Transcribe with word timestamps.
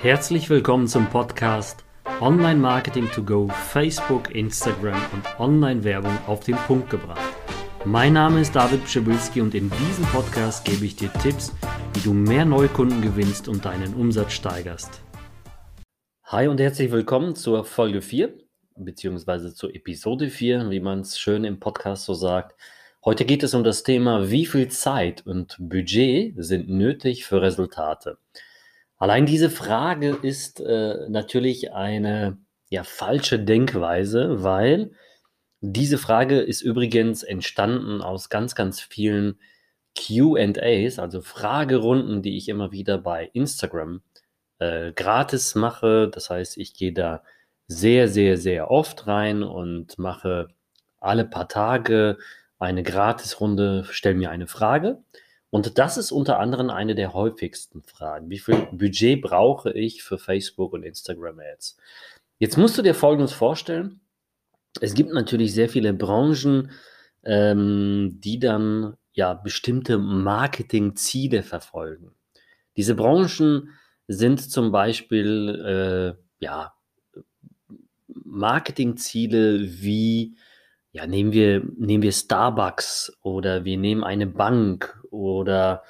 Herzlich 0.00 0.48
willkommen 0.48 0.86
zum 0.86 1.10
Podcast 1.10 1.84
Online 2.20 2.60
Marketing 2.60 3.10
to 3.10 3.20
Go, 3.20 3.48
Facebook, 3.48 4.32
Instagram 4.32 5.02
und 5.12 5.40
Online-Werbung 5.40 6.16
auf 6.28 6.38
den 6.44 6.54
Punkt 6.54 6.88
gebracht. 6.88 7.34
Mein 7.84 8.12
Name 8.12 8.40
ist 8.40 8.54
David 8.54 8.84
Pschibilski 8.84 9.40
und 9.40 9.56
in 9.56 9.68
diesem 9.68 10.04
Podcast 10.04 10.64
gebe 10.64 10.84
ich 10.84 10.94
dir 10.94 11.12
Tipps, 11.14 11.52
wie 11.94 12.00
du 12.00 12.12
mehr 12.12 12.44
Neukunden 12.44 13.02
gewinnst 13.02 13.48
und 13.48 13.64
deinen 13.64 13.92
Umsatz 13.94 14.34
steigerst. 14.34 15.02
Hi 16.26 16.46
und 16.46 16.60
herzlich 16.60 16.92
willkommen 16.92 17.34
zur 17.34 17.64
Folge 17.64 18.00
4, 18.00 18.38
beziehungsweise 18.76 19.52
zur 19.52 19.74
Episode 19.74 20.30
4, 20.30 20.70
wie 20.70 20.78
man 20.78 21.00
es 21.00 21.18
schön 21.18 21.42
im 21.42 21.58
Podcast 21.58 22.04
so 22.04 22.14
sagt. 22.14 22.54
Heute 23.04 23.24
geht 23.24 23.42
es 23.42 23.52
um 23.52 23.64
das 23.64 23.82
Thema, 23.82 24.30
wie 24.30 24.46
viel 24.46 24.68
Zeit 24.68 25.26
und 25.26 25.56
Budget 25.58 26.34
sind 26.36 26.68
nötig 26.68 27.24
für 27.24 27.42
Resultate. 27.42 28.18
Allein 28.98 29.26
diese 29.26 29.48
Frage 29.48 30.18
ist 30.22 30.60
äh, 30.60 31.08
natürlich 31.08 31.72
eine 31.72 32.38
ja, 32.68 32.82
falsche 32.82 33.38
Denkweise, 33.38 34.42
weil 34.42 34.90
diese 35.60 35.98
Frage 35.98 36.40
ist 36.40 36.62
übrigens 36.62 37.22
entstanden 37.22 38.02
aus 38.02 38.28
ganz, 38.28 38.54
ganz 38.54 38.80
vielen 38.80 39.38
QAs, 39.96 40.98
also 40.98 41.20
Fragerunden, 41.20 42.22
die 42.22 42.36
ich 42.36 42.48
immer 42.48 42.72
wieder 42.72 42.98
bei 42.98 43.30
Instagram 43.32 44.02
äh, 44.58 44.92
gratis 44.92 45.54
mache. 45.54 46.08
Das 46.12 46.30
heißt, 46.30 46.56
ich 46.58 46.74
gehe 46.74 46.92
da 46.92 47.22
sehr, 47.68 48.08
sehr, 48.08 48.36
sehr 48.36 48.70
oft 48.70 49.06
rein 49.06 49.42
und 49.42 49.98
mache 49.98 50.48
alle 51.00 51.24
paar 51.24 51.48
Tage 51.48 52.18
eine 52.58 52.82
Gratisrunde, 52.82 53.84
stelle 53.90 54.16
mir 54.16 54.30
eine 54.30 54.48
Frage 54.48 54.98
und 55.50 55.78
das 55.78 55.96
ist 55.96 56.12
unter 56.12 56.38
anderem 56.38 56.70
eine 56.70 56.94
der 56.94 57.14
häufigsten 57.14 57.82
Fragen. 57.82 58.30
Wie 58.30 58.38
viel 58.38 58.68
Budget 58.72 59.22
brauche 59.22 59.72
ich 59.72 60.02
für 60.02 60.18
Facebook 60.18 60.72
und 60.72 60.82
Instagram 60.82 61.40
Ads? 61.40 61.78
Jetzt 62.38 62.58
musst 62.58 62.76
du 62.76 62.82
dir 62.82 62.94
Folgendes 62.94 63.32
vorstellen. 63.32 64.00
Es 64.80 64.94
gibt 64.94 65.12
natürlich 65.12 65.54
sehr 65.54 65.68
viele 65.68 65.92
Branchen, 65.94 66.70
ähm, 67.24 68.20
die 68.20 68.38
dann 68.38 68.96
ja 69.12 69.34
bestimmte 69.34 69.98
Marketingziele 69.98 71.42
verfolgen. 71.42 72.12
Diese 72.76 72.94
Branchen 72.94 73.70
sind 74.06 74.50
zum 74.50 74.70
Beispiel 74.70 76.16
äh, 76.18 76.44
ja 76.44 76.74
Marketingziele 78.06 79.60
wie 79.82 80.36
ja, 80.98 81.06
nehmen 81.06 81.30
wir, 81.30 81.62
nehmen 81.76 82.02
wir 82.02 82.10
Starbucks 82.10 83.16
oder 83.22 83.64
wir 83.64 83.78
nehmen 83.78 84.02
eine 84.02 84.26
Bank 84.26 85.00
oder 85.12 85.84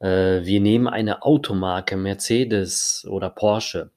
äh, 0.00 0.44
wir 0.44 0.60
nehmen 0.60 0.86
eine 0.86 1.22
Automarke, 1.22 1.96
Mercedes 1.96 3.06
oder 3.08 3.30
Porsche. 3.30 3.90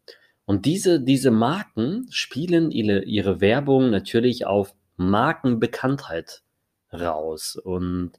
Und 0.46 0.66
diese, 0.66 1.02
diese 1.02 1.32
Marken 1.32 2.08
spielen 2.12 2.72
ihre, 2.72 3.04
ihre 3.04 3.42
Werbung 3.42 3.90
natürlich 3.90 4.46
auf 4.46 4.74
Markenbekanntheit 4.96 6.44
raus. 6.94 7.58
Und 7.58 8.14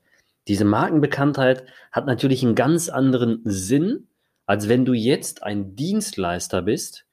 diese 0.49 0.67
Markenbekanntheit 0.67 1.65
hat 1.93 2.05
natürlich 2.05 2.45
einen 2.45 2.55
ganz 2.55 2.91
anderen 2.91 3.41
Sinn, 3.45 4.07
als 4.45 4.69
wenn 4.69 4.85
du 4.85 4.93
jetzt 4.93 5.43
ein 5.43 5.77
Dienstleister 5.77 6.61
bist 6.61 7.07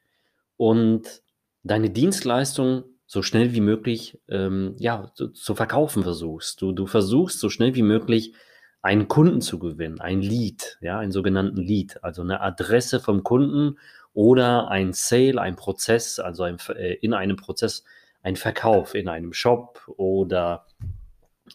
und 0.57 1.21
deine 1.63 1.89
Dienstleistung 1.89 2.83
so 3.15 3.21
schnell 3.21 3.53
wie 3.53 3.61
möglich 3.61 4.19
ähm, 4.27 4.75
ja, 4.77 5.09
zu, 5.15 5.29
zu, 5.29 5.55
verkaufen 5.55 6.03
versuchst. 6.03 6.61
Du, 6.61 6.73
du 6.73 6.85
versuchst 6.85 7.39
so 7.39 7.49
schnell 7.49 7.73
wie 7.75 7.81
möglich 7.81 8.33
einen 8.81 9.07
Kunden 9.07 9.41
zu 9.41 9.57
gewinnen, 9.57 10.01
ein 10.01 10.21
Lead, 10.21 10.77
ja, 10.81 10.99
einen 10.99 11.11
sogenannten 11.13 11.61
Lead, 11.61 12.03
also 12.03 12.21
eine 12.21 12.41
Adresse 12.41 12.99
vom 12.99 13.23
Kunden 13.23 13.79
oder 14.13 14.67
ein 14.67 14.93
Sale, 14.93 15.41
ein 15.41 15.55
Prozess, 15.55 16.19
also 16.19 16.43
ein, 16.43 16.57
äh, 16.75 16.95
in 16.95 17.13
einem 17.13 17.37
Prozess 17.37 17.85
ein 18.21 18.35
Verkauf 18.35 18.93
in 18.93 19.07
einem 19.07 19.33
Shop 19.33 19.81
oder 19.95 20.65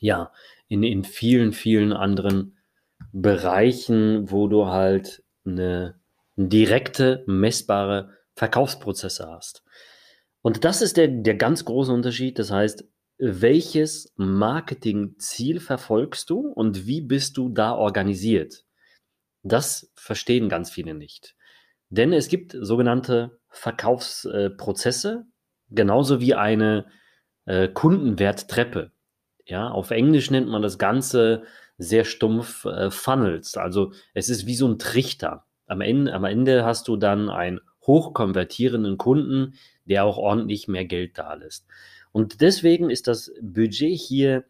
ja, 0.00 0.32
in, 0.68 0.82
in 0.82 1.04
vielen, 1.04 1.52
vielen 1.52 1.92
anderen 1.92 2.56
Bereichen, 3.12 4.30
wo 4.30 4.48
du 4.48 4.66
halt 4.66 5.22
eine, 5.44 6.00
direkte, 6.48 7.22
messbare 7.26 8.10
Verkaufsprozesse 8.34 9.28
hast. 9.28 9.62
Und 10.42 10.64
das 10.64 10.82
ist 10.82 10.96
der, 10.96 11.08
der 11.08 11.34
ganz 11.34 11.64
große 11.64 11.92
Unterschied. 11.92 12.38
Das 12.38 12.50
heißt, 12.50 12.84
welches 13.18 14.12
Marketingziel 14.16 15.60
verfolgst 15.60 16.30
du 16.30 16.48
und 16.48 16.86
wie 16.86 17.02
bist 17.02 17.36
du 17.36 17.50
da 17.50 17.74
organisiert? 17.74 18.64
Das 19.42 19.92
verstehen 19.94 20.48
ganz 20.48 20.70
viele 20.70 20.94
nicht. 20.94 21.36
Denn 21.90 22.12
es 22.12 22.28
gibt 22.28 22.56
sogenannte 22.58 23.38
Verkaufsprozesse, 23.48 25.26
genauso 25.70 26.20
wie 26.20 26.34
eine 26.34 26.86
äh, 27.44 27.68
Kundenwerttreppe. 27.68 28.92
Ja, 29.44 29.68
auf 29.70 29.90
Englisch 29.90 30.30
nennt 30.30 30.48
man 30.48 30.62
das 30.62 30.78
Ganze 30.78 31.42
sehr 31.76 32.04
stumpf 32.04 32.64
äh, 32.64 32.90
Funnels. 32.90 33.56
Also 33.56 33.92
es 34.14 34.28
ist 34.28 34.46
wie 34.46 34.54
so 34.54 34.68
ein 34.68 34.78
Trichter. 34.78 35.46
Am 35.66 35.80
Ende, 35.80 36.12
am 36.12 36.24
Ende 36.24 36.64
hast 36.64 36.88
du 36.88 36.96
dann 36.96 37.28
einen 37.28 37.60
hochkonvertierenden 37.86 38.98
Kunden, 38.98 39.54
der 39.84 40.04
auch 40.04 40.18
ordentlich 40.18 40.68
mehr 40.68 40.84
Geld 40.84 41.18
da 41.18 41.34
lässt. 41.34 41.66
Und 42.12 42.40
deswegen 42.40 42.90
ist 42.90 43.06
das 43.06 43.32
Budget 43.40 43.98
hier 43.98 44.44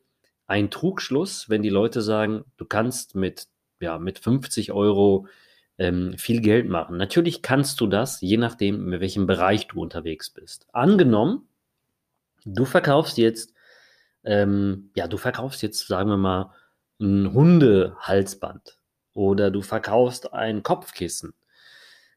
ein 0.46 0.70
Trugschluss, 0.70 1.48
wenn 1.48 1.62
die 1.62 1.68
Leute 1.68 2.02
sagen, 2.02 2.44
du 2.56 2.64
kannst 2.64 3.14
mit, 3.14 3.46
ja, 3.80 3.98
mit 3.98 4.18
50 4.18 4.72
Euro 4.72 5.28
ähm, 5.78 6.14
viel 6.18 6.40
Geld 6.40 6.68
machen. 6.68 6.96
Natürlich 6.96 7.40
kannst 7.40 7.80
du 7.80 7.86
das, 7.86 8.20
je 8.20 8.36
nachdem, 8.36 8.92
in 8.92 9.00
welchem 9.00 9.26
Bereich 9.26 9.68
du 9.68 9.80
unterwegs 9.80 10.30
bist. 10.30 10.66
Angenommen, 10.72 11.48
du 12.44 12.64
verkaufst 12.64 13.16
jetzt, 13.16 13.54
ähm, 14.24 14.90
ja, 14.94 15.08
du 15.08 15.16
verkaufst 15.16 15.62
jetzt, 15.62 15.86
sagen 15.86 16.10
wir 16.10 16.16
mal, 16.16 16.52
ein 17.00 17.32
Hundehalsband 17.32 18.78
oder 19.14 19.50
du 19.50 19.62
verkaufst 19.62 20.34
ein 20.34 20.62
Kopfkissen, 20.62 21.32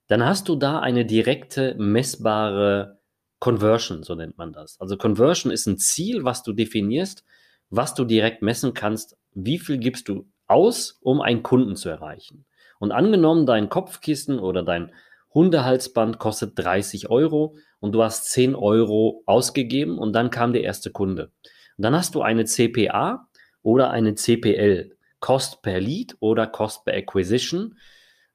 dann 0.08 0.26
hast 0.26 0.50
du 0.50 0.56
da 0.56 0.80
eine 0.80 1.06
direkte, 1.06 1.76
messbare 1.78 3.00
Conversion, 3.40 4.04
so 4.04 4.16
nennt 4.16 4.38
man 4.38 4.54
das. 4.54 4.80
Also 4.80 4.98
Conversion 4.98 5.52
ist 5.52 5.66
ein 5.66 5.78
Ziel, 5.78 6.24
was 6.24 6.44
du 6.44 6.54
definierst, 6.54 7.26
was 7.70 7.94
du 7.94 8.06
direkt 8.06 8.42
messen 8.42 8.74
kannst, 8.74 9.18
wie 9.34 9.60
viel 9.60 9.78
gibst 9.78 10.08
du 10.08 10.28
aus, 10.48 11.00
um 11.02 11.22
einen 11.22 11.44
Kunden 11.44 11.76
zu 11.76 11.90
erreichen. 11.90 12.46
Und 12.80 12.92
angenommen, 12.92 13.46
dein 13.46 13.70
Kopfkissen 13.70 14.40
oder 14.40 14.64
dein 14.64 14.92
Hundehalsband 15.34 16.20
kostet 16.20 16.58
30 16.60 17.10
Euro 17.10 17.56
und 17.80 17.94
du 17.94 18.04
hast 18.04 18.30
10 18.32 18.56
Euro 18.56 19.24
ausgegeben 19.26 19.98
und 19.98 20.14
dann 20.14 20.30
kam 20.30 20.54
der 20.54 20.64
erste 20.64 20.92
Kunde. 20.92 21.32
Und 21.78 21.84
dann 21.84 21.96
hast 21.96 22.16
du 22.16 22.22
eine 22.22 22.46
CPA 22.46 23.28
oder 23.62 23.90
eine 23.90 24.16
CPL, 24.16 24.96
Cost 25.20 25.62
per 25.62 25.80
Lead 25.80 26.16
oder 26.20 26.46
Cost 26.48 26.86
per 26.86 26.94
Acquisition, 26.94 27.78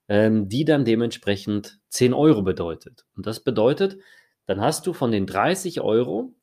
ähm, 0.08 0.48
die 0.48 0.64
dann 0.64 0.84
dementsprechend 0.84 1.78
10 1.90 2.14
Euro 2.14 2.42
bedeutet. 2.42 3.04
Und 3.16 3.26
das 3.26 3.40
bedeutet, 3.40 3.98
dann 4.46 4.60
hast 4.60 4.86
du 4.86 4.92
von 4.92 5.12
den 5.12 5.26
30 5.26 5.80
Euro 5.80 6.34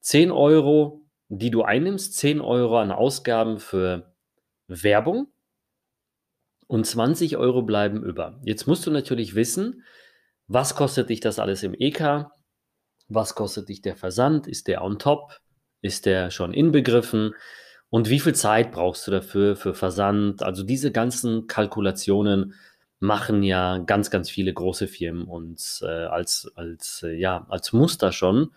10 0.00 0.30
Euro, 0.30 1.06
die 1.28 1.50
du 1.50 1.62
einnimmst, 1.62 2.16
10 2.16 2.40
Euro 2.40 2.78
an 2.78 2.90
Ausgaben 2.90 3.58
für 3.58 4.14
Werbung 4.66 5.28
und 6.66 6.86
20 6.86 7.36
Euro 7.36 7.62
bleiben 7.62 8.02
über. 8.02 8.40
Jetzt 8.44 8.66
musst 8.66 8.86
du 8.86 8.90
natürlich 8.90 9.34
wissen, 9.34 9.84
was 10.46 10.74
kostet 10.74 11.10
dich 11.10 11.20
das 11.20 11.38
alles 11.38 11.62
im 11.62 11.74
EK? 11.74 12.26
Was 13.08 13.34
kostet 13.34 13.68
dich 13.68 13.82
der 13.82 13.96
Versand? 13.96 14.46
Ist 14.46 14.68
der 14.68 14.82
on 14.82 14.98
top? 14.98 15.40
Ist 15.82 16.06
der 16.06 16.30
schon 16.30 16.52
inbegriffen? 16.52 17.34
Und 17.88 18.08
wie 18.08 18.20
viel 18.20 18.34
Zeit 18.34 18.70
brauchst 18.70 19.06
du 19.06 19.10
dafür 19.10 19.56
für 19.56 19.74
Versand? 19.74 20.42
Also 20.42 20.62
diese 20.62 20.92
ganzen 20.92 21.46
Kalkulationen 21.46 22.54
machen 23.00 23.42
ja 23.42 23.78
ganz, 23.78 24.10
ganz 24.10 24.30
viele 24.30 24.52
große 24.52 24.86
Firmen 24.86 25.24
uns 25.24 25.82
äh, 25.82 25.86
als, 25.86 26.52
als, 26.54 27.02
äh, 27.02 27.16
ja, 27.16 27.46
als 27.48 27.72
Muster 27.72 28.12
schon. 28.12 28.50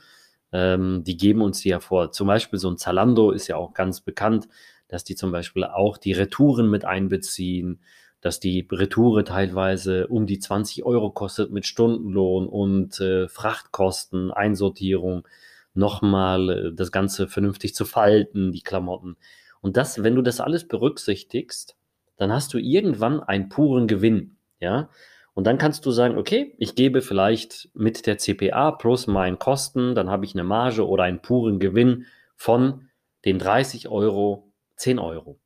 Ähm, 0.51 1.03
die 1.05 1.17
geben 1.17 1.41
uns 1.41 1.61
die 1.61 1.69
ja 1.69 1.79
vor. 1.79 2.11
Zum 2.11 2.27
Beispiel 2.27 2.59
so 2.59 2.69
ein 2.69 2.77
Zalando 2.77 3.31
ist 3.31 3.47
ja 3.47 3.55
auch 3.55 3.73
ganz 3.73 4.01
bekannt, 4.01 4.47
dass 4.89 5.03
die 5.03 5.15
zum 5.15 5.31
Beispiel 5.31 5.63
auch 5.63 5.97
die 5.97 6.11
Retouren 6.13 6.69
mit 6.69 6.85
einbeziehen, 6.85 7.79
dass 8.21 8.39
die 8.39 8.67
Retoure 8.71 9.23
teilweise 9.23 10.07
um 10.07 10.27
die 10.27 10.39
20 10.39 10.85
Euro 10.85 11.11
kostet 11.11 11.51
mit 11.51 11.65
Stundenlohn 11.65 12.47
und 12.47 12.99
äh, 12.99 13.27
Frachtkosten, 13.27 14.31
Einsortierung, 14.31 15.27
nochmal 15.73 16.49
äh, 16.49 16.73
das 16.73 16.91
Ganze 16.91 17.27
vernünftig 17.27 17.75
zu 17.75 17.85
falten, 17.85 18.51
die 18.51 18.61
Klamotten. 18.61 19.17
Und 19.61 19.77
das, 19.77 20.03
wenn 20.03 20.15
du 20.15 20.21
das 20.21 20.41
alles 20.41 20.67
berücksichtigst, 20.67 21.75
dann 22.23 22.31
hast 22.31 22.53
du 22.53 22.57
irgendwann 22.57 23.21
einen 23.21 23.49
puren 23.49 23.87
Gewinn, 23.87 24.37
ja. 24.59 24.89
Und 25.33 25.45
dann 25.45 25.57
kannst 25.57 25.85
du 25.85 25.91
sagen, 25.91 26.17
okay, 26.17 26.55
ich 26.57 26.75
gebe 26.75 27.01
vielleicht 27.01 27.69
mit 27.73 28.05
der 28.05 28.17
CPA 28.17 28.71
plus 28.71 29.07
meinen 29.07 29.39
Kosten, 29.39 29.93
dann 29.93 30.09
habe 30.09 30.25
ich 30.25 30.35
eine 30.35 30.43
Marge 30.43 30.87
oder 30.87 31.03
einen 31.03 31.21
puren 31.21 31.59
Gewinn 31.59 32.05
von 32.35 32.87
den 33.25 33.39
30 33.39 33.89
Euro 33.89 34.53
10 34.77 34.99
Euro. 34.99 35.39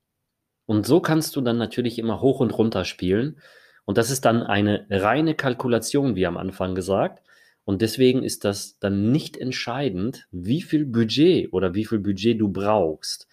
Und 0.67 0.85
so 0.85 0.99
kannst 0.99 1.35
du 1.35 1.41
dann 1.41 1.57
natürlich 1.57 1.97
immer 1.97 2.21
hoch 2.21 2.41
und 2.41 2.55
runter 2.57 2.85
spielen. 2.85 3.39
Und 3.85 3.97
das 3.97 4.11
ist 4.11 4.25
dann 4.25 4.43
eine 4.43 4.85
reine 4.89 5.33
Kalkulation, 5.33 6.15
wie 6.15 6.27
am 6.27 6.37
Anfang 6.37 6.75
gesagt. 6.75 7.23
Und 7.63 7.81
deswegen 7.81 8.21
ist 8.21 8.45
das 8.45 8.77
dann 8.79 9.11
nicht 9.11 9.37
entscheidend, 9.37 10.27
wie 10.31 10.61
viel 10.61 10.85
Budget 10.85 11.51
oder 11.53 11.73
wie 11.73 11.85
viel 11.85 11.99
Budget 11.99 12.39
du 12.39 12.49
brauchst. 12.49 13.27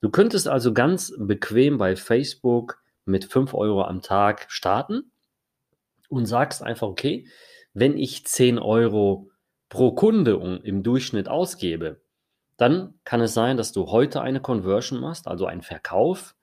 Du 0.00 0.10
könntest 0.10 0.46
also 0.46 0.72
ganz 0.72 1.12
bequem 1.18 1.78
bei 1.78 1.96
Facebook 1.96 2.80
mit 3.06 3.24
5 3.24 3.54
Euro 3.54 3.82
am 3.82 4.02
Tag 4.02 4.46
starten 4.48 5.10
und 6.08 6.26
sagst 6.26 6.62
einfach, 6.62 6.86
okay, 6.86 7.26
wenn 7.72 7.96
ich 7.96 8.26
10 8.26 8.58
Euro 8.58 9.30
pro 9.68 9.92
Kunde 9.92 10.60
im 10.62 10.82
Durchschnitt 10.82 11.28
ausgebe, 11.28 12.00
dann 12.56 12.94
kann 13.04 13.20
es 13.20 13.34
sein, 13.34 13.56
dass 13.56 13.72
du 13.72 13.86
heute 13.90 14.20
eine 14.20 14.40
Conversion 14.40 15.00
machst, 15.00 15.26
also 15.26 15.46
einen 15.46 15.62
Verkauf, 15.62 16.34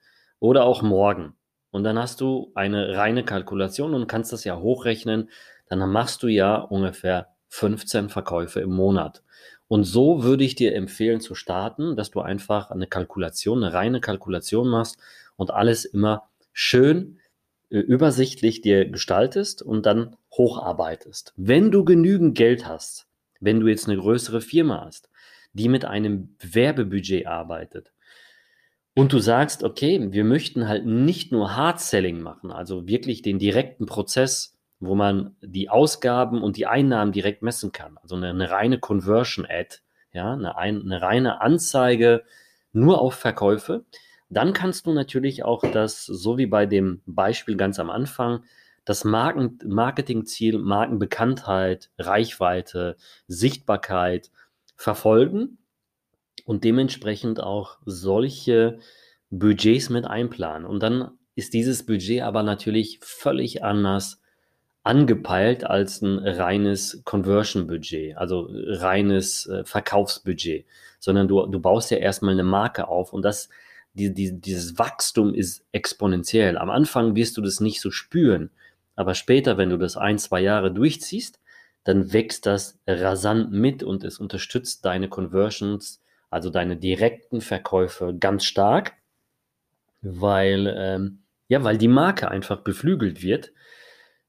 oder 0.44 0.64
auch 0.64 0.82
morgen. 0.82 1.34
Und 1.70 1.84
dann 1.84 1.98
hast 1.98 2.20
du 2.20 2.52
eine 2.54 2.96
reine 2.96 3.24
Kalkulation 3.24 3.94
und 3.94 4.06
kannst 4.06 4.32
das 4.32 4.44
ja 4.44 4.58
hochrechnen. 4.58 5.30
Dann 5.68 5.90
machst 5.90 6.22
du 6.22 6.28
ja 6.28 6.56
ungefähr 6.56 7.28
15 7.48 8.10
Verkäufe 8.10 8.60
im 8.60 8.70
Monat. 8.70 9.22
Und 9.68 9.84
so 9.84 10.22
würde 10.22 10.44
ich 10.44 10.54
dir 10.54 10.74
empfehlen 10.74 11.20
zu 11.20 11.34
starten, 11.34 11.96
dass 11.96 12.10
du 12.10 12.20
einfach 12.20 12.70
eine 12.70 12.86
Kalkulation, 12.86 13.64
eine 13.64 13.72
reine 13.72 14.00
Kalkulation 14.00 14.68
machst 14.68 14.98
und 15.36 15.50
alles 15.50 15.86
immer 15.86 16.28
schön 16.54 17.18
äh, 17.68 17.78
übersichtlich 17.78 18.62
dir 18.62 18.88
gestaltest 18.88 19.60
und 19.60 19.84
dann 19.84 20.16
hocharbeitest. 20.32 21.34
Wenn 21.36 21.70
du 21.70 21.84
genügend 21.84 22.38
Geld 22.38 22.66
hast, 22.66 23.06
wenn 23.40 23.60
du 23.60 23.66
jetzt 23.66 23.88
eine 23.88 23.98
größere 23.98 24.40
Firma 24.40 24.84
hast, 24.86 25.10
die 25.52 25.68
mit 25.68 25.84
einem 25.84 26.36
Werbebudget 26.40 27.26
arbeitet, 27.26 27.92
und 28.96 29.12
du 29.12 29.18
sagst, 29.18 29.64
okay, 29.64 30.12
wir 30.12 30.22
möchten 30.22 30.68
halt 30.68 30.86
nicht 30.86 31.32
nur 31.32 31.56
Hard 31.56 31.80
Selling 31.80 32.20
machen, 32.20 32.52
also 32.52 32.86
wirklich 32.86 33.22
den 33.22 33.40
direkten 33.40 33.86
Prozess, 33.86 34.56
wo 34.78 34.94
man 34.94 35.34
die 35.42 35.68
Ausgaben 35.68 36.42
und 36.42 36.56
die 36.56 36.66
Einnahmen 36.66 37.10
direkt 37.10 37.42
messen 37.42 37.72
kann, 37.72 37.98
also 38.00 38.14
eine, 38.14 38.30
eine 38.30 38.50
reine 38.50 38.78
Conversion 38.78 39.46
Ad, 39.48 39.78
ja, 40.12 40.32
eine, 40.32 40.56
eine 40.56 41.02
reine 41.02 41.40
Anzeige 41.40 42.22
nur 42.72 43.00
auf 43.00 43.14
Verkäufe, 43.14 43.84
dann 44.36 44.52
kannst 44.52 44.86
du 44.86 44.92
natürlich 44.92 45.44
auch 45.44 45.62
das, 45.72 46.04
so 46.04 46.38
wie 46.38 46.46
bei 46.46 46.66
dem 46.66 47.02
Beispiel 47.06 47.56
ganz 47.56 47.78
am 47.78 47.90
Anfang, 47.90 48.44
das 48.84 49.04
Marken 49.04 49.58
Marketingziel, 49.64 50.58
Markenbekanntheit, 50.58 51.90
Reichweite, 51.98 52.96
Sichtbarkeit 53.26 54.30
verfolgen 54.76 55.58
und 56.44 56.64
dementsprechend 56.64 57.40
auch 57.40 57.78
solche 57.86 58.78
Budgets 59.30 59.88
mit 59.88 60.06
einplanen. 60.06 60.66
Und 60.66 60.82
dann 60.82 61.12
ist 61.34 61.54
dieses 61.54 61.86
Budget 61.86 62.22
aber 62.22 62.42
natürlich 62.42 62.98
völlig 63.02 63.64
anders 63.64 64.20
angepeilt 64.82 65.64
als 65.64 66.02
ein 66.02 66.18
reines 66.18 67.02
Conversion-Budget, 67.04 68.18
also 68.18 68.48
reines 68.50 69.46
äh, 69.46 69.64
Verkaufsbudget, 69.64 70.66
sondern 70.98 71.26
du, 71.26 71.46
du 71.46 71.58
baust 71.58 71.90
ja 71.90 71.96
erstmal 71.96 72.34
eine 72.34 72.44
Marke 72.44 72.86
auf 72.86 73.14
und 73.14 73.22
das, 73.22 73.48
die, 73.94 74.12
die, 74.12 74.40
dieses 74.40 74.78
Wachstum 74.78 75.34
ist 75.34 75.64
exponentiell. 75.72 76.58
Am 76.58 76.70
Anfang 76.70 77.16
wirst 77.16 77.36
du 77.36 77.42
das 77.42 77.60
nicht 77.60 77.80
so 77.80 77.90
spüren, 77.90 78.50
aber 78.96 79.14
später, 79.14 79.56
wenn 79.56 79.70
du 79.70 79.78
das 79.78 79.96
ein, 79.96 80.18
zwei 80.18 80.40
Jahre 80.40 80.72
durchziehst, 80.72 81.40
dann 81.84 82.12
wächst 82.12 82.46
das 82.46 82.78
rasant 82.86 83.52
mit 83.52 83.82
und 83.82 84.04
es 84.04 84.18
unterstützt 84.18 84.84
deine 84.84 85.08
Conversions, 85.08 86.00
also 86.30 86.50
deine 86.50 86.76
direkten 86.76 87.40
Verkäufe 87.40 88.14
ganz 88.18 88.44
stark, 88.44 88.94
weil, 90.00 90.72
ähm, 90.76 91.18
ja, 91.48 91.62
weil 91.62 91.78
die 91.78 91.88
Marke 91.88 92.30
einfach 92.30 92.62
beflügelt 92.62 93.22
wird 93.22 93.52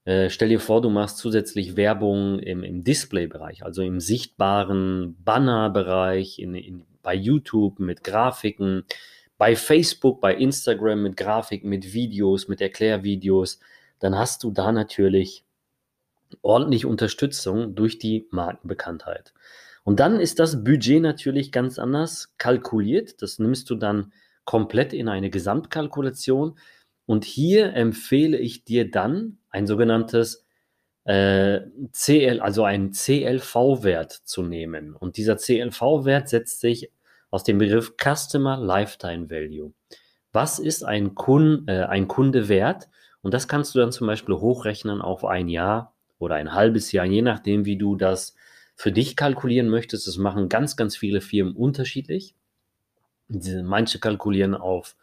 äh, 0.06 0.30
stell 0.30 0.50
dir 0.50 0.60
vor, 0.60 0.80
du 0.80 0.88
machst 0.88 1.18
zusätzlich 1.18 1.76
Werbung 1.76 2.38
im, 2.38 2.62
im 2.62 2.84
Display-Bereich, 2.84 3.64
also 3.64 3.82
im 3.82 3.98
sichtbaren 3.98 5.16
Banner-Bereich, 5.24 6.38
in, 6.38 6.54
in, 6.54 6.84
bei 7.02 7.14
YouTube 7.14 7.80
mit 7.80 8.04
Grafiken, 8.04 8.84
bei 9.38 9.56
Facebook, 9.56 10.20
bei 10.20 10.34
Instagram 10.34 11.02
mit 11.02 11.16
Grafiken, 11.16 11.68
mit 11.68 11.92
Videos, 11.92 12.48
mit 12.48 12.60
Erklärvideos. 12.60 13.60
Dann 13.98 14.16
hast 14.16 14.42
du 14.44 14.50
da 14.50 14.72
natürlich 14.72 15.44
ordentlich 16.42 16.86
Unterstützung 16.86 17.74
durch 17.74 17.98
die 17.98 18.26
Markenbekanntheit. 18.30 19.32
Und 19.84 20.00
dann 20.00 20.18
ist 20.18 20.38
das 20.40 20.64
Budget 20.64 21.00
natürlich 21.00 21.52
ganz 21.52 21.78
anders 21.78 22.34
kalkuliert. 22.38 23.22
Das 23.22 23.38
nimmst 23.38 23.70
du 23.70 23.76
dann 23.76 24.12
komplett 24.44 24.92
in 24.92 25.08
eine 25.08 25.30
Gesamtkalkulation. 25.30 26.58
Und 27.04 27.24
hier 27.24 27.72
empfehle 27.74 28.38
ich 28.38 28.64
dir 28.64 28.90
dann 28.90 29.38
ein 29.50 29.66
sogenanntes 29.66 30.44
äh, 31.04 31.60
CL, 31.92 32.40
also 32.40 32.64
einen 32.64 32.92
CLV-Wert 32.92 34.10
zu 34.10 34.42
nehmen. 34.42 34.96
Und 34.96 35.18
dieser 35.18 35.36
CLV-Wert 35.36 36.28
setzt 36.28 36.60
sich 36.60 36.90
aus 37.36 37.44
dem 37.44 37.58
Begriff 37.58 37.96
Customer 38.02 38.56
Lifetime 38.56 39.28
Value. 39.28 39.74
Was 40.32 40.58
ist 40.58 40.84
ein, 40.84 41.14
Kun, 41.14 41.68
äh, 41.68 41.82
ein 41.82 42.08
Kunde 42.08 42.48
wert? 42.48 42.88
Und 43.20 43.34
das 43.34 43.46
kannst 43.46 43.74
du 43.74 43.78
dann 43.78 43.92
zum 43.92 44.06
Beispiel 44.06 44.36
hochrechnen 44.36 45.02
auf 45.02 45.22
ein 45.26 45.48
Jahr 45.48 45.94
oder 46.18 46.36
ein 46.36 46.54
halbes 46.54 46.92
Jahr, 46.92 47.04
je 47.04 47.20
nachdem, 47.20 47.66
wie 47.66 47.76
du 47.76 47.94
das 47.94 48.34
für 48.74 48.90
dich 48.90 49.16
kalkulieren 49.16 49.68
möchtest. 49.68 50.06
Das 50.06 50.16
machen 50.16 50.48
ganz, 50.48 50.76
ganz 50.76 50.96
viele 50.96 51.20
Firmen 51.20 51.54
unterschiedlich. 51.54 52.34
Manche 53.28 53.98
kalkulieren 53.98 54.54
auf 54.54 54.96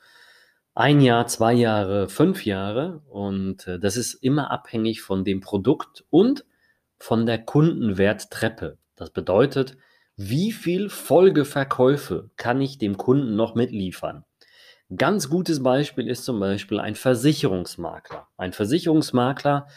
ein 0.74 1.02
Jahr, 1.02 1.28
zwei 1.28 1.54
Jahre, 1.54 2.10
fünf 2.10 2.46
Jahre. 2.46 3.04
Und 3.10 3.68
äh, 3.68 3.78
das 3.78 3.96
ist 3.96 4.16
immer 4.16 4.50
abhängig 4.50 5.04
von 5.04 5.24
dem 5.24 5.40
Produkt 5.40 6.04
und 6.10 6.46
von 6.98 7.28
der 7.28 7.38
Kundenwerttreppe. 7.38 8.80
Das 8.96 9.12
bedeutet, 9.12 9.78
wie 10.16 10.52
viel 10.52 10.90
Folgeverkäufe 10.90 12.30
kann 12.38 12.62
ich 12.62 12.78
dem 12.78 12.98
Kunden 12.98 13.36
noch 13.36 13.56
mitliefern? 13.56 14.26
Ganz 14.96 15.30
gutes 15.30 15.64
Beispiel 15.64 16.08
ist 16.08 16.26
zum 16.26 16.40
Beispiel 16.40 16.80
ein 16.80 16.96
Versicherungsmakler. 16.96 18.28
Ein 18.38 18.54
Versicherungsmakler 18.54 19.68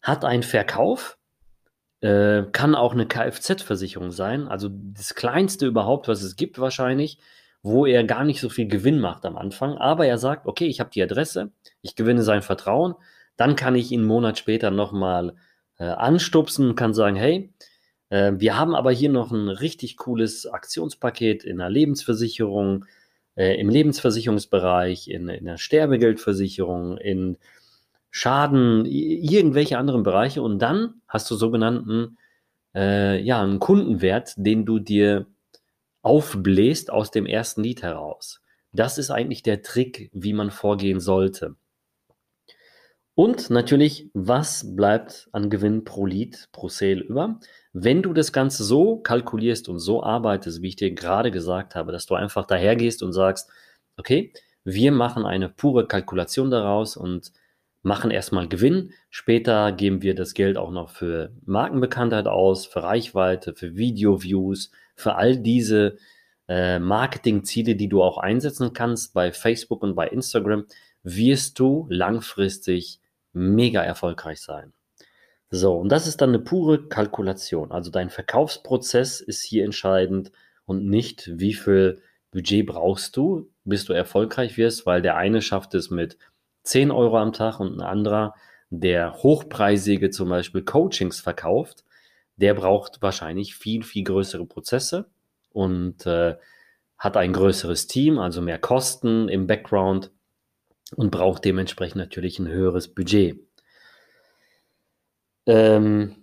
hat 0.00 0.24
einen 0.24 0.42
Verkauf, 0.42 1.18
äh, 2.00 2.42
kann 2.52 2.74
auch 2.74 2.92
eine 2.92 3.06
Kfz-Versicherung 3.06 4.10
sein, 4.10 4.48
also 4.48 4.68
das 4.70 5.14
kleinste 5.14 5.66
überhaupt, 5.66 6.08
was 6.08 6.22
es 6.22 6.36
gibt 6.36 6.58
wahrscheinlich 6.58 7.18
wo 7.62 7.86
er 7.86 8.04
gar 8.04 8.24
nicht 8.24 8.40
so 8.40 8.48
viel 8.48 8.66
Gewinn 8.66 8.98
macht 8.98 9.24
am 9.24 9.36
Anfang, 9.36 9.78
aber 9.78 10.06
er 10.06 10.18
sagt, 10.18 10.46
okay, 10.46 10.66
ich 10.66 10.80
habe 10.80 10.90
die 10.90 11.02
Adresse, 11.02 11.52
ich 11.80 11.94
gewinne 11.94 12.22
sein 12.22 12.42
Vertrauen, 12.42 12.94
dann 13.36 13.56
kann 13.56 13.76
ich 13.76 13.92
ihn 13.92 14.00
einen 14.00 14.08
Monat 14.08 14.38
später 14.38 14.70
nochmal 14.70 15.36
äh, 15.78 15.84
anstupsen 15.84 16.70
und 16.70 16.76
kann 16.76 16.92
sagen, 16.92 17.16
hey, 17.16 17.52
äh, 18.12 18.38
wir 18.38 18.58
haben 18.58 18.74
aber 18.74 18.92
hier 18.92 19.08
noch 19.08 19.32
ein 19.32 19.48
richtig 19.48 19.96
cooles 19.96 20.44
Aktionspaket 20.46 21.44
in 21.44 21.56
der 21.56 21.70
Lebensversicherung, 21.70 22.84
äh, 23.36 23.58
im 23.58 23.70
Lebensversicherungsbereich, 23.70 25.08
in, 25.08 25.30
in 25.30 25.46
der 25.46 25.56
Sterbegeldversicherung, 25.56 26.98
in 26.98 27.38
Schaden, 28.10 28.84
irgendwelche 28.84 29.78
anderen 29.78 30.02
Bereiche 30.02 30.42
und 30.42 30.58
dann 30.58 31.00
hast 31.08 31.30
du 31.30 31.36
sogenannten, 31.36 32.18
äh, 32.74 33.18
ja, 33.22 33.42
einen 33.42 33.58
Kundenwert, 33.58 34.34
den 34.36 34.66
du 34.66 34.78
dir 34.78 35.26
aufbläst 36.02 36.90
aus 36.90 37.10
dem 37.10 37.24
ersten 37.24 37.62
Lied 37.62 37.82
heraus. 37.82 38.42
Das 38.74 38.98
ist 38.98 39.10
eigentlich 39.10 39.42
der 39.42 39.62
Trick, 39.62 40.10
wie 40.12 40.34
man 40.34 40.50
vorgehen 40.50 41.00
sollte. 41.00 41.56
Und 43.14 43.48
natürlich, 43.48 44.10
was 44.12 44.76
bleibt 44.76 45.30
an 45.32 45.48
Gewinn 45.48 45.84
pro 45.84 46.04
Lied, 46.04 46.48
pro 46.52 46.68
Sale 46.68 47.00
über? 47.00 47.40
Wenn 47.72 48.02
du 48.02 48.12
das 48.12 48.32
Ganze 48.32 48.64
so 48.64 48.98
kalkulierst 48.98 49.68
und 49.68 49.78
so 49.78 50.02
arbeitest, 50.02 50.62
wie 50.62 50.68
ich 50.68 50.76
dir 50.76 50.92
gerade 50.92 51.30
gesagt 51.30 51.74
habe, 51.74 51.92
dass 51.92 52.06
du 52.06 52.14
einfach 52.14 52.46
dahergehst 52.46 53.02
und 53.02 53.12
sagst, 53.12 53.50
okay, 53.96 54.32
wir 54.64 54.92
machen 54.92 55.24
eine 55.24 55.48
pure 55.48 55.86
Kalkulation 55.86 56.50
daraus 56.50 56.96
und 56.96 57.32
machen 57.82 58.10
erstmal 58.10 58.48
Gewinn. 58.48 58.92
Später 59.10 59.72
geben 59.72 60.02
wir 60.02 60.14
das 60.14 60.34
Geld 60.34 60.56
auch 60.56 60.70
noch 60.70 60.90
für 60.90 61.32
Markenbekanntheit 61.44 62.26
aus, 62.26 62.66
für 62.66 62.82
Reichweite, 62.82 63.54
für 63.54 63.74
Video-Views, 63.74 64.70
für 64.94 65.16
all 65.16 65.36
diese 65.38 65.96
äh, 66.48 66.78
Marketingziele, 66.78 67.74
die 67.74 67.88
du 67.88 68.02
auch 68.02 68.18
einsetzen 68.18 68.72
kannst 68.72 69.14
bei 69.14 69.32
Facebook 69.32 69.82
und 69.82 69.94
bei 69.94 70.08
Instagram, 70.08 70.66
wirst 71.02 71.58
du 71.58 71.86
langfristig 71.90 73.00
mega 73.32 73.82
erfolgreich 73.82 74.40
sein. 74.40 74.72
So, 75.54 75.74
und 75.76 75.90
das 75.90 76.06
ist 76.06 76.22
dann 76.22 76.30
eine 76.30 76.38
pure 76.38 76.88
Kalkulation. 76.88 77.72
Also 77.72 77.90
dein 77.90 78.08
Verkaufsprozess 78.08 79.20
ist 79.20 79.42
hier 79.42 79.66
entscheidend 79.66 80.32
und 80.64 80.86
nicht, 80.88 81.30
wie 81.38 81.52
viel 81.52 82.00
Budget 82.30 82.64
brauchst 82.64 83.18
du, 83.18 83.50
bis 83.64 83.84
du 83.84 83.92
erfolgreich 83.92 84.56
wirst, 84.56 84.86
weil 84.86 85.02
der 85.02 85.16
eine 85.18 85.42
schafft 85.42 85.74
es 85.74 85.90
mit 85.90 86.16
10 86.62 86.90
Euro 86.90 87.18
am 87.18 87.34
Tag 87.34 87.60
und 87.60 87.74
ein 87.76 87.82
anderer, 87.82 88.34
der 88.70 89.12
hochpreisige 89.22 90.08
zum 90.08 90.30
Beispiel 90.30 90.62
Coachings 90.62 91.20
verkauft, 91.20 91.84
der 92.36 92.54
braucht 92.54 93.02
wahrscheinlich 93.02 93.54
viel, 93.54 93.82
viel 93.82 94.04
größere 94.04 94.46
Prozesse 94.46 95.10
und 95.50 96.06
äh, 96.06 96.36
hat 96.96 97.18
ein 97.18 97.34
größeres 97.34 97.88
Team, 97.88 98.18
also 98.18 98.40
mehr 98.40 98.58
Kosten 98.58 99.28
im 99.28 99.46
Background 99.46 100.12
und 100.96 101.10
braucht 101.10 101.44
dementsprechend 101.44 101.96
natürlich 101.96 102.38
ein 102.38 102.48
höheres 102.48 102.88
Budget. 102.88 103.38
Ähm, 105.46 106.16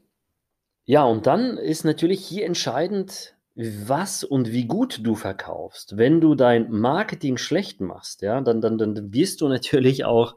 ja, 0.86 1.04
und 1.04 1.28
dann 1.28 1.58
ist 1.58 1.84
natürlich 1.86 2.26
hier 2.26 2.46
entscheidend, 2.46 3.36
was 3.56 4.24
und 4.24 4.52
wie 4.52 4.66
gut 4.66 5.06
du 5.06 5.16
verkaufst. 5.16 5.98
Wenn 5.98 6.22
du 6.22 6.34
dein 6.36 6.72
Marketing 6.72 7.38
schlecht 7.38 7.82
machst, 7.82 8.22
ja, 8.22 8.40
dann, 8.42 8.62
dann, 8.62 8.78
dann 8.78 9.14
wirst 9.14 9.42
du 9.42 9.50
natürlich 9.50 10.06
auch 10.06 10.36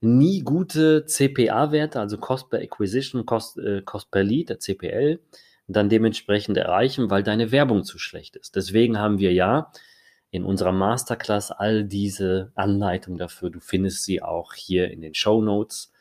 nie 0.00 0.40
gute 0.42 1.04
CPA-Werte, 1.06 2.00
also 2.00 2.18
Cost 2.18 2.50
per 2.50 2.60
Acquisition, 2.60 3.26
Cost, 3.26 3.58
äh, 3.58 3.82
Cost 3.82 4.10
per 4.10 4.22
Lead, 4.22 4.48
der 4.48 4.58
CPL, 4.58 5.20
dann 5.68 5.88
dementsprechend 5.88 6.56
erreichen, 6.56 7.10
weil 7.10 7.22
deine 7.22 7.52
Werbung 7.52 7.84
zu 7.84 7.98
schlecht 7.98 8.36
ist. 8.36 8.56
Deswegen 8.56 8.98
haben 8.98 9.18
wir 9.18 9.32
ja 9.32 9.72
in 10.30 10.44
unserer 10.44 10.72
Masterclass 10.72 11.50
all 11.50 11.84
diese 11.84 12.52
Anleitungen 12.54 13.18
dafür. 13.18 13.50
Du 13.50 13.60
findest 13.60 14.04
sie 14.04 14.22
auch 14.22 14.54
hier 14.54 14.90
in 14.90 15.00
den 15.00 15.14
Show 15.14 15.42
Notes 15.42 15.92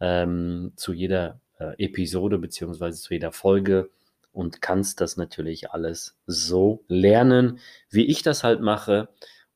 ähm, 0.00 0.72
zu 0.76 0.92
jeder 0.92 1.40
äh, 1.62 1.84
Episode 1.84 2.38
beziehungsweise 2.38 3.00
zu 3.00 3.14
jeder 3.14 3.32
Folge 3.32 3.90
und 4.32 4.62
kannst 4.62 5.00
das 5.00 5.16
natürlich 5.16 5.70
alles 5.70 6.16
so 6.26 6.84
lernen, 6.88 7.58
wie 7.90 8.06
ich 8.06 8.22
das 8.22 8.44
halt 8.44 8.60
mache 8.60 9.08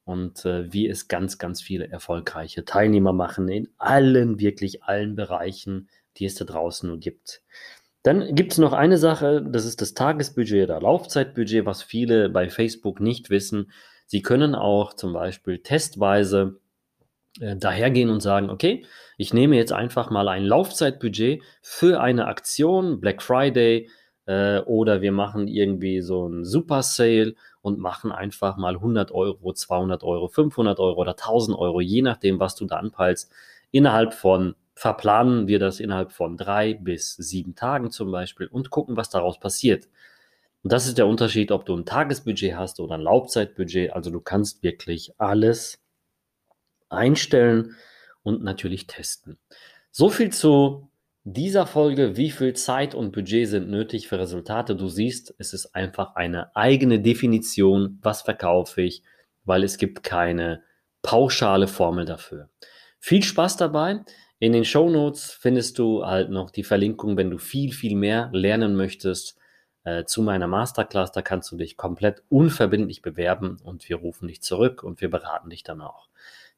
und 0.04 0.44
äh, 0.44 0.72
wie 0.72 0.88
es 0.88 1.08
ganz, 1.08 1.38
ganz 1.38 1.60
viele 1.60 1.88
erfolgreiche 1.88 2.64
Teilnehmer 2.64 3.12
machen 3.12 3.48
in 3.48 3.68
allen, 3.78 4.38
wirklich 4.38 4.84
allen 4.84 5.16
Bereichen, 5.16 5.88
die 6.16 6.26
es 6.26 6.34
da 6.34 6.44
draußen 6.44 6.88
nur 6.88 6.98
gibt. 6.98 7.42
Dann 8.02 8.36
gibt 8.36 8.52
es 8.52 8.58
noch 8.58 8.72
eine 8.72 8.98
Sache, 8.98 9.42
das 9.42 9.64
ist 9.64 9.80
das 9.80 9.94
Tagesbudget 9.94 10.68
oder 10.68 10.80
Laufzeitbudget, 10.80 11.66
was 11.66 11.82
viele 11.82 12.28
bei 12.28 12.48
Facebook 12.48 13.00
nicht 13.00 13.30
wissen. 13.30 13.72
Sie 14.06 14.22
können 14.22 14.54
auch 14.54 14.94
zum 14.94 15.12
Beispiel 15.12 15.58
testweise 15.58 16.60
äh, 17.40 17.56
dahergehen 17.56 18.10
und 18.10 18.20
sagen, 18.20 18.50
okay, 18.50 18.84
ich 19.18 19.32
nehme 19.32 19.56
jetzt 19.56 19.72
einfach 19.72 20.10
mal 20.10 20.28
ein 20.28 20.44
Laufzeitbudget 20.44 21.42
für 21.62 22.00
eine 22.00 22.26
Aktion, 22.26 23.00
Black 23.00 23.22
Friday, 23.22 23.88
äh, 24.26 24.60
oder 24.60 25.00
wir 25.00 25.12
machen 25.12 25.48
irgendwie 25.48 26.00
so 26.02 26.26
ein 26.28 26.44
Super 26.44 26.82
Sale 26.82 27.34
und 27.62 27.78
machen 27.78 28.12
einfach 28.12 28.56
mal 28.56 28.74
100 28.74 29.12
Euro, 29.12 29.52
200 29.52 30.02
Euro, 30.02 30.28
500 30.28 30.78
Euro 30.78 31.00
oder 31.00 31.12
1000 31.12 31.56
Euro, 31.56 31.80
je 31.80 32.02
nachdem, 32.02 32.38
was 32.38 32.54
du 32.54 32.66
da 32.66 32.76
anpeilst, 32.76 33.32
innerhalb 33.70 34.14
von, 34.14 34.54
verplanen 34.74 35.48
wir 35.48 35.58
das 35.58 35.80
innerhalb 35.80 36.12
von 36.12 36.36
drei 36.36 36.74
bis 36.74 37.14
sieben 37.16 37.54
Tagen 37.54 37.90
zum 37.90 38.10
Beispiel 38.10 38.46
und 38.46 38.70
gucken, 38.70 38.96
was 38.96 39.10
daraus 39.10 39.40
passiert. 39.40 39.88
Und 40.62 40.72
das 40.72 40.86
ist 40.86 40.98
der 40.98 41.06
Unterschied, 41.06 41.52
ob 41.52 41.64
du 41.64 41.76
ein 41.76 41.86
Tagesbudget 41.86 42.56
hast 42.56 42.80
oder 42.80 42.96
ein 42.96 43.00
Laufzeitbudget. 43.00 43.92
Also 43.92 44.10
du 44.10 44.20
kannst 44.20 44.62
wirklich 44.62 45.12
alles 45.18 45.78
einstellen 46.96 47.76
und 48.22 48.42
natürlich 48.42 48.86
testen. 48.86 49.38
So 49.90 50.10
viel 50.10 50.32
zu 50.32 50.90
dieser 51.24 51.66
Folge. 51.66 52.16
Wie 52.16 52.30
viel 52.30 52.54
Zeit 52.54 52.94
und 52.94 53.12
Budget 53.12 53.48
sind 53.48 53.68
nötig 53.68 54.08
für 54.08 54.18
Resultate? 54.18 54.76
Du 54.76 54.88
siehst, 54.88 55.34
es 55.38 55.52
ist 55.52 55.74
einfach 55.74 56.14
eine 56.14 56.54
eigene 56.54 57.00
Definition, 57.00 57.98
was 58.02 58.22
verkaufe 58.22 58.82
ich, 58.82 59.02
weil 59.44 59.64
es 59.64 59.76
gibt 59.76 60.02
keine 60.02 60.62
pauschale 61.02 61.66
Formel 61.66 62.04
dafür. 62.04 62.48
Viel 63.00 63.22
Spaß 63.22 63.56
dabei. 63.56 64.00
In 64.38 64.52
den 64.52 64.64
Show 64.64 64.88
Notes 64.90 65.32
findest 65.32 65.78
du 65.78 66.04
halt 66.04 66.30
noch 66.30 66.50
die 66.50 66.64
Verlinkung, 66.64 67.16
wenn 67.16 67.30
du 67.30 67.38
viel, 67.38 67.72
viel 67.72 67.96
mehr 67.96 68.30
lernen 68.32 68.76
möchtest 68.76 69.36
äh, 69.86 70.04
zu 70.04 70.20
meiner 70.20 70.48
Masterclass. 70.48 71.12
Da 71.12 71.22
kannst 71.22 71.50
du 71.50 71.56
dich 71.56 71.78
komplett 71.78 72.22
unverbindlich 72.28 73.00
bewerben 73.00 73.56
und 73.64 73.88
wir 73.88 73.96
rufen 73.96 74.28
dich 74.28 74.42
zurück 74.42 74.82
und 74.82 75.00
wir 75.00 75.08
beraten 75.08 75.48
dich 75.48 75.62
dann 75.62 75.80
auch. 75.80 76.08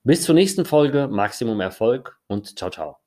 Bis 0.02 0.23
zur 0.23 0.35
nächsten 0.35 0.64
Folge, 0.64 1.06
Maximum 1.08 1.61
Erfolg 1.61 2.18
und 2.26 2.58
ciao, 2.58 2.70
ciao. 2.70 2.99